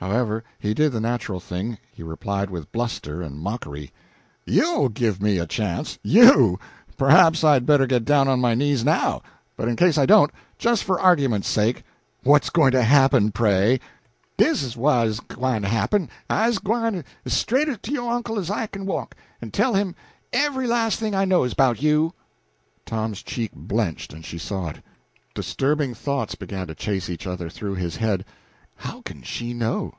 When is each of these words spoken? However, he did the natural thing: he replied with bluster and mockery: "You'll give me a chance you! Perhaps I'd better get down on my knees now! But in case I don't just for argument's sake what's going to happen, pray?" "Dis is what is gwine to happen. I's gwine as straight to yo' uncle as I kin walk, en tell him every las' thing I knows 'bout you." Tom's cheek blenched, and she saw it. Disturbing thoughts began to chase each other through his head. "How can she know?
However, 0.00 0.44
he 0.60 0.74
did 0.74 0.92
the 0.92 1.00
natural 1.00 1.40
thing: 1.40 1.76
he 1.92 2.04
replied 2.04 2.50
with 2.50 2.70
bluster 2.70 3.20
and 3.20 3.40
mockery: 3.40 3.90
"You'll 4.46 4.88
give 4.88 5.20
me 5.20 5.38
a 5.40 5.46
chance 5.46 5.98
you! 6.04 6.56
Perhaps 6.96 7.42
I'd 7.42 7.66
better 7.66 7.84
get 7.84 8.04
down 8.04 8.28
on 8.28 8.40
my 8.40 8.54
knees 8.54 8.84
now! 8.84 9.22
But 9.56 9.66
in 9.66 9.74
case 9.74 9.98
I 9.98 10.06
don't 10.06 10.30
just 10.56 10.84
for 10.84 11.00
argument's 11.00 11.48
sake 11.48 11.82
what's 12.22 12.48
going 12.48 12.70
to 12.72 12.82
happen, 12.84 13.32
pray?" 13.32 13.80
"Dis 14.36 14.62
is 14.62 14.76
what 14.76 15.08
is 15.08 15.18
gwine 15.18 15.62
to 15.62 15.68
happen. 15.68 16.08
I's 16.30 16.58
gwine 16.60 17.04
as 17.24 17.32
straight 17.32 17.82
to 17.82 17.92
yo' 17.92 18.08
uncle 18.08 18.38
as 18.38 18.50
I 18.52 18.68
kin 18.68 18.86
walk, 18.86 19.16
en 19.42 19.50
tell 19.50 19.74
him 19.74 19.96
every 20.32 20.68
las' 20.68 20.94
thing 20.94 21.16
I 21.16 21.24
knows 21.24 21.54
'bout 21.54 21.82
you." 21.82 22.14
Tom's 22.86 23.20
cheek 23.20 23.50
blenched, 23.52 24.12
and 24.12 24.24
she 24.24 24.38
saw 24.38 24.68
it. 24.68 24.80
Disturbing 25.34 25.92
thoughts 25.92 26.36
began 26.36 26.68
to 26.68 26.76
chase 26.76 27.10
each 27.10 27.26
other 27.26 27.50
through 27.50 27.74
his 27.74 27.96
head. 27.96 28.24
"How 28.82 29.02
can 29.02 29.22
she 29.22 29.52
know? 29.54 29.86